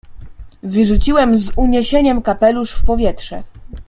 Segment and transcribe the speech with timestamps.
[0.63, 3.43] "Wyrzuciłem z uniesieniem kapelusz w powietrze."